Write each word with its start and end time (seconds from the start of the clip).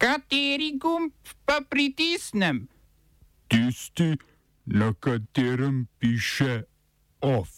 Kateri 0.00 0.78
gumb 0.78 1.12
pa 1.44 1.60
pritisnem? 1.70 2.68
Tisti, 3.48 4.16
na 4.66 4.94
katerem 5.00 5.86
piše 5.98 6.62
OF. 7.20 7.48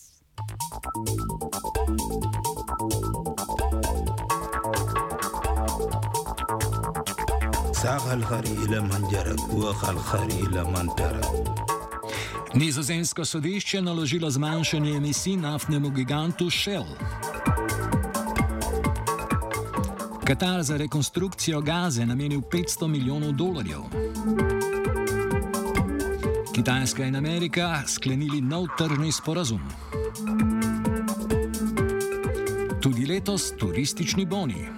Nizozemsko 12.54 13.24
sodišče 13.24 13.82
naložilo 13.82 14.30
zmanjšanje 14.30 14.96
emisij 14.96 15.36
naftnemu 15.36 15.90
gigantu 15.90 16.50
Shell. 16.50 16.86
Katar 20.32 20.62
za 20.62 20.76
rekonstrukcijo 20.76 21.60
gaze 21.60 22.06
namenil 22.06 22.40
500 22.40 22.88
milijonov 22.88 23.32
dolarjev. 23.32 23.80
Kitajska 26.54 27.04
in 27.04 27.16
Amerika 27.16 27.82
sklenili 27.86 28.40
nov 28.40 28.66
tržni 28.78 29.12
sporazum. 29.12 29.60
Tudi 32.80 33.06
letos 33.06 33.52
turistični 33.58 34.26
boni. 34.26 34.68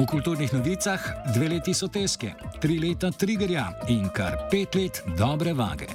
V 0.00 0.06
kulturnih 0.06 0.52
novicah 0.52 1.00
dve 1.34 1.48
leti 1.48 1.74
so 1.74 1.88
teske, 1.88 2.34
tri 2.60 2.78
leta 2.78 3.10
triggerja 3.10 3.72
in 3.88 4.08
kar 4.12 4.36
pet 4.50 4.74
let 4.74 5.02
dobre 5.18 5.52
vage. 5.52 5.88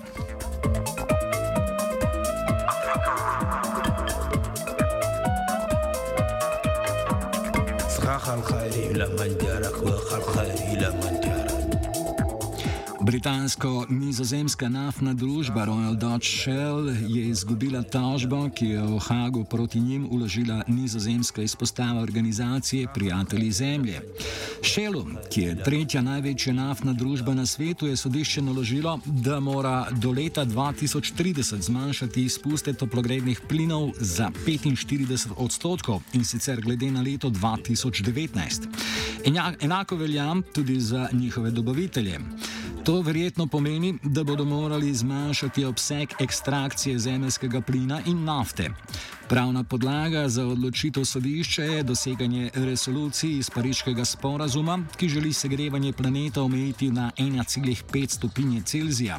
خلخ 8.26 8.54
الى 8.54 9.08
من 9.08 9.38
جرخ 9.38 9.84
وخلخ 9.84 10.38
الى 10.38 10.90
من 10.90 11.20
جرخ 11.24 11.45
Britansko-nizozemska 13.06 14.66
naftna 14.70 15.14
družba 15.14 15.66
Royal 15.66 15.94
Dutch 15.94 16.26
Shell 16.26 16.90
je 16.90 17.28
izgubila 17.30 17.84
tožbo, 17.84 18.50
ki 18.50 18.66
je 18.66 18.82
v 18.82 19.00
Hagu 19.00 19.44
proti 19.46 19.80
njim 19.80 20.08
uložila 20.12 20.64
nizozemska 20.68 21.42
izpostava 21.42 22.02
organizacije 22.02 22.88
Prijatelji 22.94 23.52
Zemlje. 23.52 24.02
Shellu, 24.64 25.06
ki 25.30 25.42
je 25.42 25.64
tretja 25.64 26.02
največja 26.02 26.54
naftna 26.54 26.94
družba 26.94 27.34
na 27.34 27.46
svetu, 27.46 27.88
je 27.88 27.98
sodišče 27.98 28.42
naložilo, 28.42 29.00
da 29.06 29.40
mora 29.40 29.88
do 29.92 30.12
leta 30.12 30.46
2030 30.46 31.62
zmanjšati 31.62 32.26
izpuste 32.26 32.74
toplogrednih 32.74 33.42
plinov 33.50 33.92
za 34.00 34.32
45 34.48 35.28
odstotkov 35.38 36.02
in 36.14 36.26
sicer 36.26 36.62
glede 36.62 36.92
na 36.92 37.02
leto 37.02 37.30
2019. 37.30 38.66
Enako 39.62 39.96
velja 39.96 40.36
tudi 40.54 40.82
za 40.82 41.10
njihove 41.14 41.52
dobavitelje. 41.52 42.20
To 42.86 43.02
verjetno 43.02 43.48
pomeni, 43.48 43.98
da 44.04 44.24
bodo 44.24 44.46
morali 44.46 44.94
zmanjšati 44.94 45.66
obseg 45.66 46.10
ekstrakcije 46.20 47.00
zemljskega 47.00 47.62
plina 47.62 48.02
in 48.06 48.24
nafte. 48.24 48.70
Pravna 49.30 49.64
podlaga 49.64 50.30
za 50.30 50.46
odločitev 50.46 51.06
sodišča 51.06 51.64
je 51.64 51.84
doseganje 51.84 52.52
resolucij 52.54 53.38
iz 53.38 53.50
Pariškega 53.50 54.06
sporazuma, 54.06 54.80
ki 54.98 55.10
želi 55.10 55.34
segrevanje 55.34 55.94
planeta 55.94 56.42
omejiti 56.42 56.92
na 56.92 57.12
1,5 57.18 58.10
stopinje 58.10 58.62
Celzija. 58.62 59.18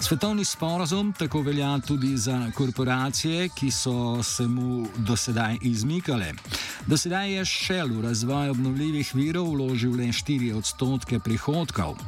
Svetovni 0.00 0.44
sporazum 0.44 1.12
tako 1.18 1.42
velja 1.42 1.78
tudi 1.78 2.16
za 2.16 2.50
korporacije, 2.54 3.48
ki 3.48 3.70
so 3.70 4.22
se 4.22 4.46
mu 4.46 4.86
dosedaj 4.96 5.56
izmikale. 5.62 6.32
Do 6.86 6.96
sedaj 6.96 7.32
je 7.32 7.44
Shell 7.44 7.98
v 7.98 8.02
razvoj 8.02 8.48
obnovljivih 8.48 9.10
virov 9.14 9.50
vložil 9.50 9.96
le 9.96 10.06
4 10.06 10.54
odstotke 10.54 11.18
prihodkov. 11.18 11.98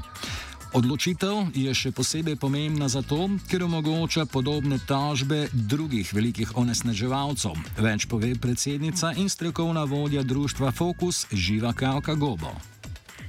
Odločitev 0.72 1.52
je 1.52 1.68
še 1.76 1.90
posebej 1.92 2.40
pomembna 2.40 2.88
zato, 2.88 3.28
ker 3.44 3.60
omogoča 3.68 4.24
podobne 4.24 4.80
tožbe 4.88 5.44
drugih 5.52 6.08
velikih 6.16 6.56
onesnaževalcev, 6.56 7.60
več 7.76 8.08
pove 8.08 8.32
predsednica 8.40 9.12
in 9.20 9.28
strokovna 9.28 9.84
vodja 9.84 10.24
društva 10.24 10.72
Focus 10.72 11.26
Živa 11.28 11.76
Kavka 11.76 12.16
Gobo. 12.16 12.56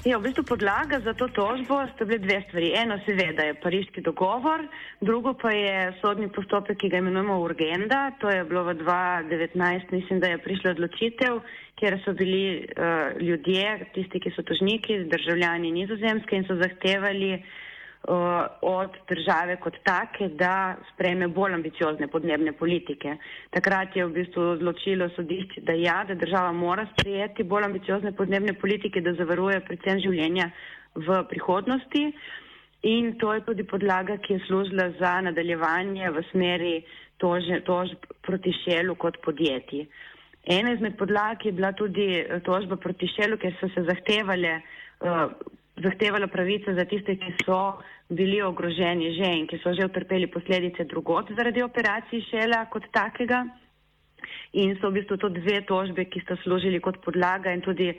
Ja, 0.04 0.18
v 0.20 0.28
bistvu 0.28 0.44
podlaga 0.44 0.98
za 1.00 1.14
to 1.16 1.30
tožbo 1.32 1.78
sta 1.96 2.04
bile 2.04 2.20
dve 2.20 2.42
stvari. 2.48 2.74
Eno 2.76 2.98
seveda 3.06 3.46
je 3.48 3.54
pariški 3.64 4.02
dogovor, 4.04 4.66
drugo 5.00 5.32
pa 5.40 5.54
je 5.56 5.94
sodni 6.02 6.28
postopek, 6.28 6.78
ki 6.82 6.90
ga 6.92 7.00
imenujemo 7.00 7.40
Urgenda. 7.40 8.12
To 8.20 8.28
je 8.28 8.44
bilo 8.44 8.66
v 8.68 8.76
2019, 8.84 9.96
mislim, 9.96 10.20
da 10.20 10.34
je 10.34 10.44
prišla 10.44 10.76
odločitev, 10.76 11.40
kjer 11.80 12.00
so 12.04 12.12
bili 12.20 12.44
uh, 12.68 13.16
ljudje, 13.22 13.92
tisti, 13.96 14.20
ki 14.20 14.36
so 14.36 14.44
tožniki, 14.44 15.06
državljani 15.08 15.72
nizozemske 15.72 16.36
in 16.36 16.44
so 16.52 16.60
zahtevali 16.60 17.38
uh, 17.40 17.48
od 18.62 18.90
države 19.08 19.56
kot 19.56 19.76
take, 19.84 20.28
da 20.28 20.76
sprejme 20.94 21.28
bolj 21.28 21.54
ambiciozne 21.54 22.08
podnebne 22.08 22.52
politike. 22.52 23.16
Takrat 23.50 23.96
je 23.96 24.06
v 24.06 24.12
bistvu 24.12 24.44
odločilo 24.58 25.08
sodišče, 25.16 25.62
da 25.62 25.74
ja, 25.74 26.04
da 26.08 26.16
država 26.16 26.52
mora 26.52 26.88
sprejeti 26.92 27.44
bolj 27.44 27.64
ambiciozne 27.64 28.12
podnebne 28.12 28.54
politike, 28.54 29.02
da 29.02 29.14
zavaruje 29.14 29.62
predvsem 29.66 30.02
življenja 30.04 30.50
v 30.96 31.24
prihodnosti. 31.30 32.12
In 32.84 33.14
to 33.20 33.34
je 33.34 33.46
tudi 33.48 33.64
podlaga, 33.64 34.18
ki 34.18 34.34
je 34.34 34.46
služila 34.48 34.90
za 35.00 35.22
nadaljevanje 35.22 36.10
v 36.12 36.24
smeri 36.32 36.74
tožb 37.18 37.64
tož 37.64 37.96
proti 38.22 38.52
šelu 38.66 38.96
kot 38.96 39.22
podjetji. 39.24 39.88
Ena 40.44 40.74
izmed 40.74 40.98
podlag 41.00 41.46
je 41.46 41.52
bila 41.52 41.72
tudi 41.72 42.26
tožba 42.44 42.76
proti 42.76 43.08
šelu, 43.08 43.38
ker 43.40 43.56
so 43.62 43.70
se 43.72 43.86
zahtevale 43.88 44.58
uh, 44.60 45.32
zahtevala 45.82 46.28
pravice 46.28 46.74
za 46.74 46.86
tiste, 46.86 47.16
ki 47.16 47.34
so 47.46 47.80
bili 48.10 48.42
ogroženi 48.42 49.16
že 49.18 49.30
in 49.40 49.48
ki 49.48 49.58
so 49.64 49.74
že 49.74 49.86
utrpeli 49.86 50.28
posledice 50.28 50.86
drugot 50.86 51.32
zaradi 51.36 51.64
operacij 51.64 52.22
šela 52.30 52.66
kot 52.70 52.86
takega. 52.92 53.46
In 54.54 54.78
so 54.80 54.90
v 54.90 55.02
bistvu 55.02 55.18
to 55.18 55.30
dve 55.30 55.62
tožbe, 55.66 56.06
ki 56.06 56.22
sta 56.22 56.38
služili 56.44 56.80
kot 56.80 57.02
podlaga 57.02 57.52
in 57.52 57.62
tudi 57.62 57.90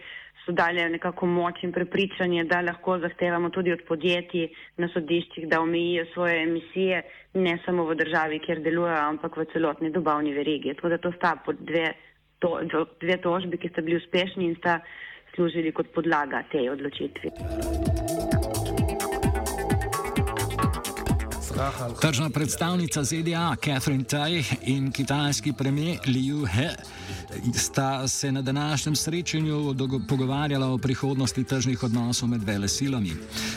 so 0.44 0.52
dali 0.52 0.80
nekako 0.88 1.26
moč 1.26 1.62
in 1.64 1.72
prepričanje, 1.72 2.44
da 2.44 2.60
lahko 2.60 2.98
zahtevamo 2.98 3.50
tudi 3.50 3.72
od 3.72 3.82
podjetij 3.88 4.48
na 4.76 4.88
sodiščih, 4.88 5.48
da 5.48 5.60
omejijo 5.60 6.04
svoje 6.12 6.42
emisije 6.42 7.02
ne 7.34 7.58
samo 7.64 7.84
v 7.84 7.96
državi, 7.96 8.38
kjer 8.38 8.60
delujejo, 8.62 9.00
ampak 9.08 9.36
v 9.36 9.48
celotni 9.52 9.90
dobavni 9.90 10.32
verigi. 10.32 10.74
Tako 10.74 10.88
da 10.88 10.98
to 10.98 11.12
sta 11.16 11.34
dve, 11.60 11.92
to, 12.38 12.60
dve 13.00 13.16
tožbe, 13.24 13.58
ki 13.58 13.72
sta 13.72 13.82
bili 13.82 13.96
uspešni 13.96 14.52
in 14.52 14.56
sta 14.60 14.80
služili 15.34 15.72
kot 15.72 15.86
podlaga 15.94 16.42
tej 16.52 16.70
odločitvi. 16.70 17.30
Tržna 22.00 22.30
predstavnica 22.30 23.04
ZDA 23.04 23.56
Catherine 23.64 24.04
Tai 24.04 24.44
in 24.62 24.92
kitajski 24.92 25.52
premijer 25.52 25.98
Liu 26.06 26.46
He 26.46 26.74
sta 27.54 28.08
se 28.08 28.32
na 28.32 28.42
današnjem 28.42 28.96
srečanju 28.96 29.74
pogovarjala 30.08 30.66
o 30.66 30.78
prihodnosti 30.78 31.44
tržnih 31.44 31.82
odnosov 31.82 32.28
med 32.28 32.42
vele 32.42 32.68
silami. 32.68 33.12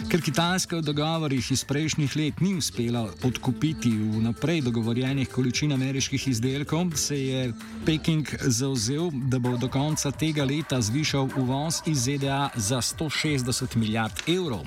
Ker 0.10 0.22
Kitajska 0.22 0.78
v 0.78 0.82
dogovorih 0.82 1.52
iz 1.52 1.64
prejšnjih 1.64 2.16
let 2.16 2.42
ni 2.42 2.56
uspela 2.56 3.10
odkupiti 3.24 3.90
vnaprej 3.90 4.62
dogovorjenih 4.62 5.30
količin 5.30 5.74
ameriških 5.74 6.28
izdelkov, 6.28 6.92
se 6.96 7.20
je 7.24 7.54
Peking 7.86 8.28
zauzel, 8.42 9.12
da 9.14 9.40
bo 9.40 9.58
do 9.58 9.70
konca 9.70 10.12
tega 10.12 10.46
leta 10.46 10.82
zvišal 10.82 11.30
uvoz 11.38 11.82
iz 11.86 12.04
ZDA 12.04 12.50
za 12.56 12.78
160 12.78 13.76
milijard 13.76 14.14
evrov. 14.28 14.66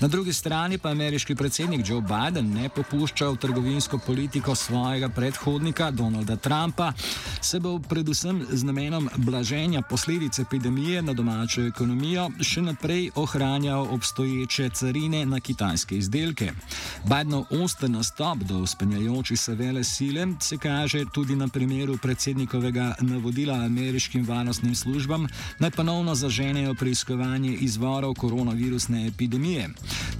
Na 0.00 0.08
drugi 0.08 0.32
strani 0.32 0.78
pa 0.78 0.88
ameriški 0.88 1.34
predsednik 1.34 1.88
Joe 1.88 2.00
Biden 2.00 2.52
ne 2.52 2.63
popušča 2.68 3.28
v 3.28 3.36
trgovinsko 3.36 3.98
politiko 3.98 4.54
svojega 4.54 5.08
predhodnika 5.08 5.90
Donalda 5.90 6.36
Trumpa, 6.36 6.92
se 7.40 7.60
bo 7.60 7.78
predvsem 7.78 8.46
z 8.50 8.64
namenom 8.64 9.08
blaženja 9.16 9.82
posledic 9.82 10.38
epidemije 10.38 11.02
na 11.02 11.12
domačo 11.12 11.66
ekonomijo 11.66 12.30
še 12.40 12.62
naprej 12.62 13.10
ohranjal 13.14 13.86
obstoječe 13.90 14.70
carine 14.70 15.26
na 15.26 15.40
kitajske 15.40 15.96
izdelke. 15.96 16.52
Bidenov 17.04 17.44
oster 17.50 17.90
nastop 17.90 18.38
do 18.38 18.58
uspenjajoči 18.58 19.36
se 19.36 19.54
vele 19.54 19.84
sile 19.84 20.26
se 20.40 20.58
kaže 20.58 21.04
tudi 21.12 21.36
na 21.36 21.48
primeru 21.48 21.96
predsednikovega 21.96 22.94
navodila 23.00 23.54
ameriškim 23.54 24.24
varnostnim 24.26 24.74
službam, 24.74 25.26
naj 25.58 25.70
ponovno 25.70 26.14
zaženejo 26.14 26.74
preiskovanje 26.74 27.52
izvorov 27.52 28.14
koronavirusne 28.14 29.06
epidemije. 29.06 29.68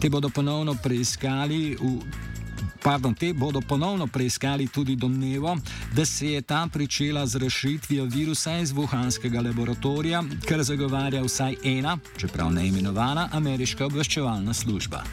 Te 0.00 0.11
bodo 0.11 0.29
ponovno 0.29 0.75
preiskali 0.82 1.76
v 1.81 2.33
Pardon, 2.83 3.15
te 3.15 3.33
bodo 3.33 3.61
ponovno 3.61 4.06
preiskali 4.06 4.69
tudi 4.69 4.97
domnevo, 4.97 5.56
da 5.97 6.05
se 6.05 6.33
je 6.33 6.43
ta 6.43 6.69
pričela 6.73 7.27
z 7.27 7.39
rešitvijo 7.39 8.05
virusa 8.05 8.59
iz 8.59 8.73
Wuhanskega 8.73 9.45
laboratorija, 9.47 10.23
kar 10.49 10.62
zagovarja 10.62 11.23
vsaj 11.23 11.55
ena, 11.65 11.99
čeprav 12.17 12.53
neimenovana, 12.53 13.29
ameriška 13.33 13.87
obveščevalna 13.87 14.55
služba. 14.55 15.05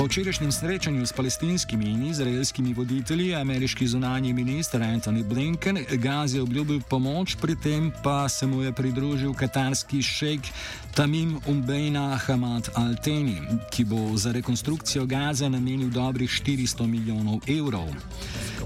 Po 0.00 0.06
včerajšnjem 0.08 0.52
srečanju 0.52 1.06
s 1.06 1.12
palestinskimi 1.12 1.84
in 1.84 2.06
izraelskimi 2.06 2.72
voditelji 2.74 3.26
je 3.28 3.36
ameriški 3.36 3.86
zunanji 3.86 4.32
minister 4.32 4.80
Antony 4.80 5.24
Blinken 5.24 5.78
Gazi 5.92 6.40
obljubil 6.40 6.80
pomoč, 6.80 7.36
pri 7.40 7.56
tem 7.56 7.92
pa 8.02 8.28
se 8.28 8.46
mu 8.46 8.62
je 8.62 8.72
pridružil 8.72 9.34
katarski 9.34 10.02
šejk 10.02 10.40
Tamim 10.94 11.36
Umbejna 11.46 12.16
Hamad 12.16 12.70
Al-Teni, 12.74 13.36
ki 13.70 13.84
bo 13.84 14.16
za 14.16 14.32
rekonstrukcijo 14.32 15.06
Gaze 15.06 15.48
namenil 15.48 15.90
dobrih 15.90 16.30
400 16.30 16.86
milijonov 16.86 17.40
evrov. 17.48 17.92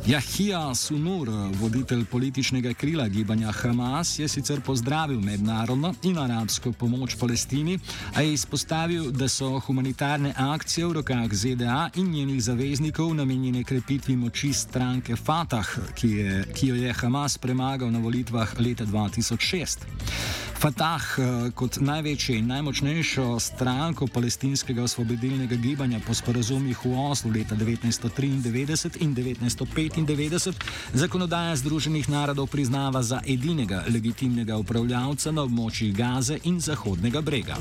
Jahija 0.07 0.75
Sunur, 0.75 1.29
voditelj 1.61 2.05
političnega 2.05 2.75
krila 2.75 3.09
gibanja 3.09 3.53
Hamas, 3.53 4.19
je 4.19 4.29
sicer 4.29 4.61
pozdravil 4.61 5.21
mednarodno 5.21 5.95
in 6.03 6.19
arabsko 6.19 6.73
pomoč 6.73 7.17
Palestini, 7.21 7.79
a 8.15 8.21
je 8.21 8.33
izpostavil, 8.33 9.11
da 9.11 9.29
so 9.29 9.59
humanitarne 9.59 10.35
akcije 10.37 10.87
v 10.87 10.93
rokah 10.93 11.33
ZDA 11.33 11.91
in 11.95 12.11
njenih 12.11 12.43
zaveznikov 12.43 13.15
namenjene 13.15 13.65
krepitvi 13.65 14.17
moči 14.17 14.53
stranke 14.53 15.17
Fatah, 15.17 15.69
ki, 15.95 16.11
je, 16.11 16.45
ki 16.55 16.67
jo 16.67 16.75
je 16.75 16.93
Hamas 16.93 17.39
premagal 17.39 17.91
na 17.91 17.99
volitvah 17.99 18.61
leta 18.61 18.85
2006. 18.85 19.89
Fatah 20.65 21.05
kot 21.55 21.77
največjo 21.81 22.35
in 22.39 22.47
najmočnejšo 22.49 23.25
stranko 23.41 24.07
palestinskega 24.07 24.83
osvobodilnega 24.83 25.57
gibanja 25.61 26.01
po 26.07 26.15
sporazumih 26.15 26.85
v 26.85 26.93
Oslu 27.11 27.33
leta 27.35 27.55
1993 27.55 28.33
in 29.01 29.15
1995 29.15 29.94
zakonodaja 30.93 31.57
Združenih 31.57 32.09
narodov 32.09 32.47
priznava 32.47 33.03
za 33.03 33.21
edinega 33.27 33.85
legitimnega 33.89 34.57
upravljavca 34.57 35.33
na 35.33 35.43
območjih 35.43 35.95
Gaze 35.95 36.39
in 36.45 36.61
Zahodnega 36.61 37.21
brega. 37.21 37.57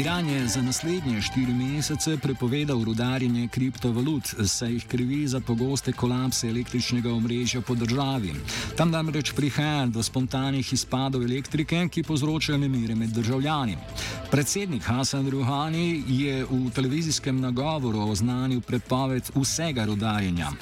Iran 0.00 0.28
je 0.28 0.48
za 0.48 0.62
naslednje 0.62 1.20
štiri 1.22 1.52
mesece 1.52 2.16
prepovedal 2.16 2.84
rudarjenje 2.84 3.48
kriptovalut, 3.48 4.22
saj 4.46 4.72
jih 4.72 4.86
krivi 4.86 5.28
za 5.28 5.40
pogoste 5.40 5.92
kolapse 5.92 6.48
električnega 6.48 7.12
omrežja 7.12 7.60
po 7.60 7.74
državi. 7.74 8.32
Tam 8.76 8.90
namreč 8.90 9.32
prihaja 9.36 9.86
do 9.86 10.02
spontanih 10.02 10.72
izpadov 10.72 11.22
elektrike, 11.22 11.88
ki 11.88 12.02
povzročajo 12.02 12.58
nemire 12.58 12.94
med 12.94 13.10
državljani. 13.10 13.76
Predsednik 14.30 14.82
Hasan 14.82 15.30
Rouhani 15.30 16.04
je 16.08 16.44
v 16.50 16.70
televizijskem 16.74 17.40
nagovoru 17.40 18.00
oznanil 18.08 18.60
prepoved 18.60 19.28
vsega 19.34 19.84
rudarjenja. 19.84 20.52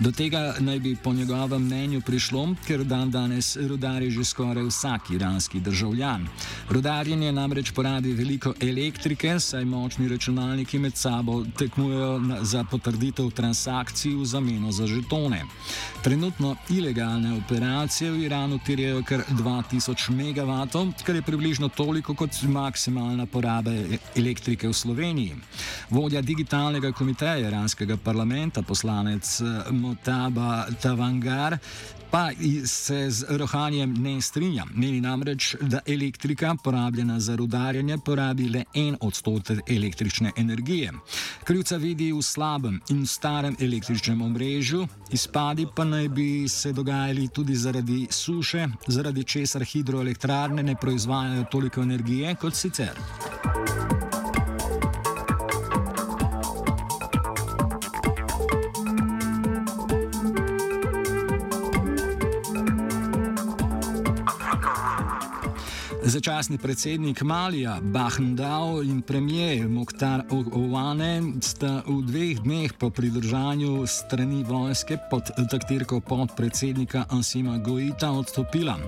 Do 0.00 0.12
tega 0.12 0.54
naj 0.60 0.78
bi 0.78 0.96
po 0.96 1.12
njegovem 1.12 1.62
mnenju 1.62 2.00
prišlo, 2.00 2.54
ker 2.66 2.84
dan 2.84 3.10
danes 3.10 3.56
rudari 3.56 4.10
že 4.10 4.24
skoraj 4.24 4.64
vsak 4.64 5.10
iranski 5.10 5.60
državljan. 5.60 6.28
Rudarjenje 6.70 7.32
namreč 7.32 7.70
porabi 7.70 8.12
veliko 8.12 8.54
elektrike 8.60 8.85
elektrike, 8.86 9.40
saj 9.40 9.64
močni 9.64 10.08
računalniki 10.08 10.78
med 10.78 10.96
sabo 10.96 11.44
tekmujejo 11.58 12.20
za 12.42 12.64
potrditev 12.64 13.30
transakcij 13.30 14.14
v 14.14 14.24
zameno 14.24 14.72
za 14.72 14.86
žetone. 14.86 15.42
Trenutno 16.02 16.56
ilegalne 16.70 17.32
operacije 17.38 18.10
v 18.10 18.24
Iranu 18.24 18.58
terjajo 18.66 19.02
kar 19.02 19.24
2000 19.30 20.10
MW, 20.10 20.92
kar 21.06 21.16
je 21.16 21.22
približno 21.22 21.68
toliko 21.68 22.14
kot 22.14 22.42
maksimalna 22.42 23.26
poraba 23.26 23.72
elektrike 24.16 24.68
v 24.68 24.72
Sloveniji. 24.72 25.34
Vodja 25.90 26.22
digitalnega 26.22 26.92
komiteja 26.92 27.38
iranskega 27.38 27.96
parlamenta, 27.96 28.62
poslanec 28.62 29.40
Motaba 29.70 30.66
Tavangar, 30.82 31.58
pa 32.10 32.30
se 32.64 33.10
z 33.10 33.24
rohanjem 33.28 33.94
ne 34.02 34.20
strinja. 34.20 34.64
Meni 34.74 35.00
namreč, 35.00 35.54
da 35.60 35.80
elektrika, 35.86 36.54
porabljena 36.64 37.20
za 37.20 37.36
rudarjenje, 37.36 37.98
porabi 37.98 38.48
le 38.48 38.64
en 38.76 38.96
odstotek 39.00 39.60
električne 39.70 40.32
energije. 40.36 40.92
Krivca 41.44 41.76
vidi 41.76 42.12
v 42.12 42.22
slabem 42.22 42.80
in 42.90 43.06
starem 43.06 43.56
električnem 43.60 44.22
omrežju, 44.22 44.86
izpadi 45.10 45.66
pa 45.74 45.84
naj 45.84 46.08
bi 46.08 46.48
se 46.48 46.72
dogajali 46.72 47.28
tudi 47.28 47.54
zaradi 47.54 48.06
suše, 48.10 48.68
zaradi 48.86 49.24
česar 49.24 49.64
hidroelektrarne 49.64 50.62
ne 50.62 50.76
proizvajajo 50.80 51.44
toliko 51.50 51.82
energije 51.82 52.34
kot 52.34 52.54
sicer. 52.54 53.35
Začasni 66.16 66.58
predsednik 66.58 67.22
Malija 67.22 67.80
Bahrndao 67.82 68.82
in 68.82 69.02
premijer 69.02 69.68
Mokhtar 69.68 70.22
Owane 70.30 71.22
sta 71.40 71.82
v 71.86 72.00
dveh 72.02 72.40
dneh 72.40 72.72
po 72.72 72.88
pridržanju 72.90 73.84
strani 73.86 74.40
vojske 74.44 74.96
pod 75.10 75.28
taktirko 75.50 76.00
podpredsednika 76.00 77.04
Ansima 77.10 77.58
Goita 77.58 78.10
odstopila. 78.10 78.78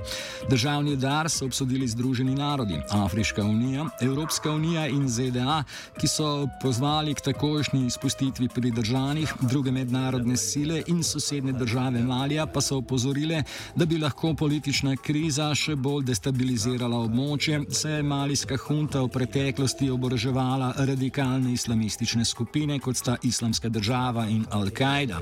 Državni 0.50 0.96
dar 0.96 1.28
so 1.30 1.44
obsodili 1.44 1.88
Združeni 1.88 2.34
narodi, 2.34 2.80
Afriška 2.90 3.44
unija, 3.44 3.84
Evropska 4.00 4.50
unija 4.50 4.86
in 4.88 5.04
ZDA, 5.08 5.64
ki 6.00 6.08
so 6.08 6.48
pozvali 6.62 7.14
k 7.14 7.20
takošnji 7.20 7.86
izpustitvi 7.86 8.48
pridržanih, 8.48 9.34
druge 9.40 9.72
mednarodne 9.72 10.36
sile 10.36 10.82
in 10.86 11.04
sosedne 11.04 11.52
države 11.52 12.00
Malija 12.02 12.46
pa 12.46 12.60
so 12.60 12.80
opozorile, 12.80 13.42
da 13.76 13.84
bi 13.86 13.98
lahko 13.98 14.32
politična 14.34 14.96
kriza 14.96 15.52
še 15.54 15.76
bolj 15.76 16.08
destabilizirala 16.08 16.96
območje, 16.96 17.17
se 17.70 17.90
je 17.90 18.02
malijska 18.02 18.56
hunta 18.56 19.00
v 19.02 19.08
preteklosti 19.08 19.90
oboroževala 19.90 20.74
radikalne 20.78 21.52
islamistične 21.52 22.24
skupine, 22.24 22.78
kot 22.78 22.96
sta 22.96 23.16
Islamska 23.22 23.68
država 23.68 24.26
in 24.26 24.44
Al-Kaida. 24.50 25.20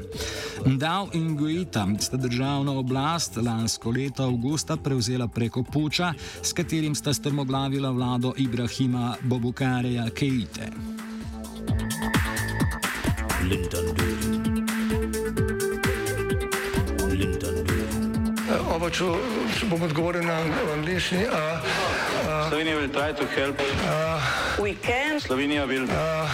Ndav 0.66 1.08
in 1.14 1.36
Guita 1.36 1.86
sta 2.00 2.16
državno 2.16 2.78
oblast 2.78 3.36
lansko 3.36 3.90
leto 3.90 4.22
avgusta 4.24 4.76
prevzela 4.76 5.28
preko 5.28 5.62
puča, 5.62 6.14
s 6.42 6.52
katerim 6.52 6.94
sta 6.94 7.14
strmoglavila 7.14 7.90
vlado 7.90 8.32
Ibrahima 8.36 9.16
Bobukareja 9.22 10.10
Keite. 10.10 10.70
Linton 18.76 18.84
Oba, 18.84 18.90
če, 18.92 19.06
če 19.56 19.66
bom 19.70 19.82
odgovoril 19.86 20.24
na 20.26 20.36
angliški. 20.74 21.22
Slovenija 22.48 22.76
will 22.76 22.92
try 22.92 23.12
to 23.12 23.24
help. 23.32 23.56
Uh, 23.88 24.20
we 24.60 24.74
can. 24.74 25.16
Slovenija 25.20 25.66
will. 25.66 25.88
Uh, 25.88 26.28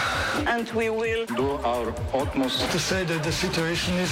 and 0.47 0.69
we 0.75 0.89
will 0.89 1.25
do 1.37 1.55
our 1.63 1.93
utmost 2.13 2.69
to 2.71 2.79
say 2.79 3.05
that 3.05 3.23
the 3.23 3.31
situation 3.31 3.95
is 3.95 4.11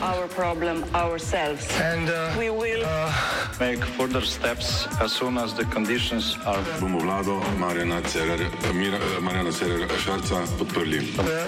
our 0.00 0.26
problem 0.28 0.84
ourselves. 0.94 1.68
And 1.80 2.08
uh, 2.08 2.32
we 2.38 2.48
will 2.50 2.82
uh, 2.84 3.12
make 3.60 3.84
further 3.84 4.22
steps 4.22 4.86
as 5.00 5.12
soon 5.12 5.36
as 5.36 5.52
the 5.52 5.64
conditions 5.66 6.38
are. 6.46 6.62
Bomo 6.80 7.00
vlado 7.00 7.40
Marjana 7.60 8.00
Cererja 8.02 9.52
Cerer, 9.52 9.88
Šarca 10.00 10.46
podprli. 10.56 11.00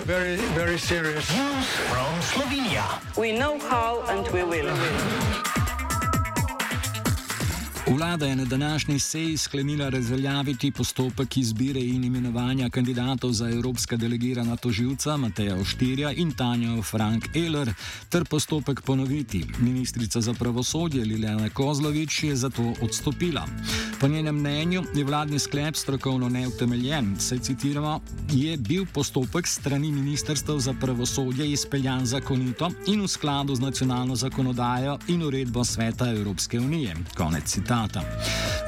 Very, 0.04 0.36
very 0.54 0.78
serious. 0.78 1.24
From 1.88 2.12
Slovenia. 2.20 2.84
We 3.16 3.32
know 3.32 3.58
how 3.58 4.04
and 4.08 4.28
we 4.28 4.42
will. 4.44 4.68
Vlada 7.90 8.26
je 8.26 8.36
na 8.36 8.44
današnji 8.44 8.98
seji 8.98 9.36
sklenila 9.36 9.88
razveljaviti 9.88 10.70
postopek 10.70 11.36
izbire 11.36 11.80
in 11.80 12.04
imenovanja 12.04 12.70
kandidatov 12.70 13.32
za 13.32 13.50
evropska 13.50 13.96
delegirana 13.96 14.56
toživca 14.56 15.16
Mateja 15.16 15.56
Oštirja 15.56 16.12
in 16.12 16.32
Tanjo 16.32 16.82
Frank 16.82 17.24
Ehler 17.36 17.72
ter 18.08 18.24
postopek 18.24 18.80
ponoviti. 18.82 19.44
Ministrica 19.58 20.20
za 20.20 20.34
pravosodje 20.34 21.04
Liljana 21.04 21.48
Kozlovič 21.50 22.22
je 22.22 22.36
zato 22.36 22.74
odstopila. 22.82 23.46
Po 24.00 24.08
njenem 24.08 24.36
mnenju 24.36 24.82
je 24.94 25.04
vladni 25.04 25.38
sklep 25.38 25.76
strokovno 25.76 26.28
neutemeljen, 26.28 27.16
saj 27.18 27.38
citiramo, 27.38 28.00
je 28.32 28.56
bil 28.56 28.84
postopek 28.94 29.46
strani 29.46 29.92
Ministrstva 29.92 30.58
za 30.58 30.74
pravosodje 30.80 31.52
izpeljan 31.52 32.06
zakonito 32.06 32.70
in 32.86 33.02
v 33.02 33.08
skladu 33.08 33.54
z 33.54 33.60
nacionalno 33.60 34.16
zakonodajo 34.16 34.98
in 35.08 35.22
uredbo 35.22 35.64
Sveta 35.64 36.10
Evropske 36.10 36.60
unije. 36.60 36.96
Konec 37.16 37.44
citata 37.44 37.77
mandata. 37.78 38.02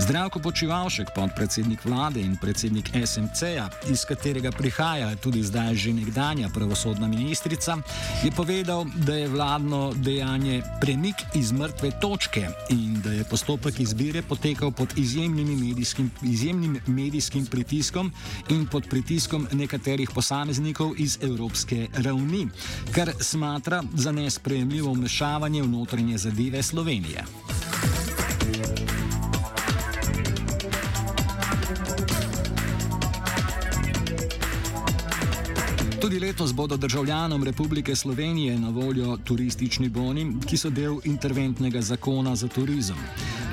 Zdravko 0.01 0.39
Počivalšek, 0.39 1.11
podpredsednik 1.15 1.85
vlade 1.85 2.21
in 2.21 2.37
predsednik 2.37 2.91
SMC-ja, 2.95 3.69
iz 3.91 4.05
katerega 4.09 4.51
prihaja 4.51 5.17
tudi 5.17 5.43
zdaj 5.43 5.75
že 5.75 5.93
nekdanja 5.93 6.49
pravosodna 6.49 7.09
ministrica, 7.09 7.77
je 8.25 8.31
povedal, 8.31 8.87
da 9.07 9.15
je 9.15 9.29
vladno 9.29 9.93
dejanje 9.97 10.63
premik 10.81 11.17
iz 11.35 11.53
mrtve 11.53 11.91
točke 12.01 12.49
in 12.71 13.01
da 13.03 13.13
je 13.13 13.25
postopek 13.25 13.81
izbire 13.81 14.23
potekal 14.23 14.71
pod 14.71 14.95
medijskim, 14.97 16.11
izjemnim 16.23 16.81
medijskim 16.87 17.47
pritiskom 17.47 18.13
in 18.49 18.67
pod 18.67 18.89
pritiskom 18.91 19.49
nekaterih 19.53 20.11
posameznikov 20.15 20.95
iz 20.99 21.19
evropske 21.23 21.89
ravni, 21.95 22.49
kar 22.95 23.13
smatra 23.21 23.83
za 23.95 24.13
nesprejemljivo 24.13 24.93
vmešavanje 24.93 25.63
v 25.63 25.69
notranje 25.69 26.19
zadeve 26.19 26.63
Slovenije. 26.63 27.25
Tudi 36.01 36.19
letos 36.19 36.55
bodo 36.55 36.77
državljanom 36.77 37.45
Republike 37.45 37.97
Slovenije 37.97 38.59
na 38.59 38.69
voljo 38.69 39.17
turistični 39.25 39.89
boni, 39.89 40.33
ki 40.47 40.57
so 40.57 40.71
del 40.71 40.97
interventnega 41.05 41.81
zakona 41.81 42.37
za 42.37 42.49
turizem. 42.49 42.97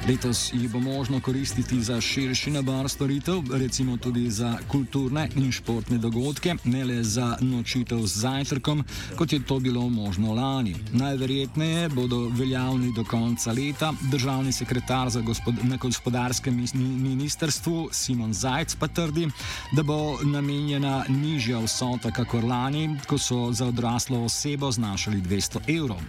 Letos 0.08 0.54
jih 0.54 0.72
bo 0.72 0.80
možno 0.80 1.20
koristiti 1.22 1.82
za 1.84 2.02
širši 2.02 2.52
nabor 2.52 2.90
storitev, 2.90 3.42
recimo 3.52 3.98
tudi 3.98 4.32
za 4.32 4.58
kulturne 4.68 5.30
in 5.36 5.52
športne 5.52 5.98
dogodke, 5.98 6.56
ne 6.64 6.86
le 6.86 7.04
za 7.04 7.38
nočitev 7.42 8.06
z 8.06 8.20
zajtrkom, 8.20 8.84
kot 9.18 9.34
je 9.34 9.44
to 9.44 9.60
bilo 9.60 9.90
možno 9.90 10.34
lani. 10.34 10.76
Najverjetneje 10.94 11.90
bodo 11.90 12.30
veljavni 12.30 12.94
do 12.96 13.04
konca 13.04 13.52
leta. 13.52 13.94
Državni 14.12 14.52
sekretar 14.52 15.10
gospod 15.26 15.56
na 15.64 15.76
gospodarskem 15.78 16.66
ministrstvu 17.04 17.90
Simon 17.92 18.34
Zajc 18.34 18.76
pa 18.76 18.88
trdi, 18.88 19.28
da 19.72 19.84
bo 19.84 20.18
namenjena 20.24 21.04
nižja 21.10 21.60
vsota, 21.60 22.12
kakor 22.12 22.44
lani, 22.44 22.96
ko 23.08 23.18
so 23.18 23.52
za 23.52 23.66
odraslo 23.66 24.24
osebo 24.24 24.72
znašali 24.72 25.22
200 25.22 25.78
evrov. 25.78 26.00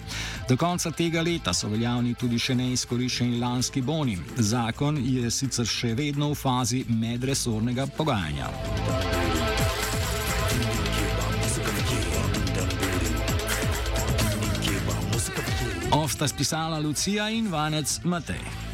Do 0.48 0.56
konca 0.56 0.90
tega 0.90 1.22
leta 1.22 1.52
so 1.54 1.68
veljavni 1.68 2.14
tudi 2.14 2.38
še 2.38 2.54
neizkoriščeni 2.54 3.40
lanski 3.40 3.87
boni. 3.88 4.18
Zakon 4.36 5.00
je 5.00 5.30
sicer 5.32 5.64
še 5.64 5.94
vedno 5.96 6.28
v 6.34 6.36
fazi 6.36 6.84
medresornega 6.92 7.86
pogajanja. 7.96 8.52
Ovsta 15.96 16.28
spisala 16.28 16.78
Lucija 16.84 17.30
in 17.32 17.48
Vanec 17.48 18.00
Matej. 18.04 18.67